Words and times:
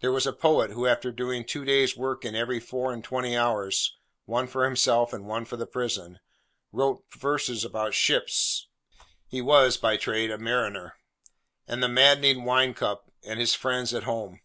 There 0.00 0.10
was 0.10 0.26
a 0.26 0.32
poet, 0.32 0.72
who 0.72 0.88
after 0.88 1.12
doing 1.12 1.44
two 1.44 1.64
days' 1.64 1.96
work 1.96 2.24
in 2.24 2.34
every 2.34 2.58
four 2.58 2.92
and 2.92 3.04
twenty 3.04 3.36
hours, 3.36 3.94
one 4.24 4.48
for 4.48 4.64
himself 4.64 5.12
and 5.12 5.28
one 5.28 5.44
for 5.44 5.56
the 5.56 5.64
prison, 5.64 6.18
wrote 6.72 7.04
verses 7.16 7.64
about 7.64 7.94
ships 7.94 8.66
(he 9.28 9.40
was 9.40 9.76
by 9.76 9.96
trade 9.96 10.32
a 10.32 10.38
mariner), 10.38 10.96
and 11.68 11.84
'the 11.84 11.88
maddening 11.88 12.42
wine 12.44 12.74
cup,' 12.74 13.12
and 13.22 13.38
his 13.38 13.54
friends 13.54 13.94
at 13.94 14.02
home. 14.02 14.40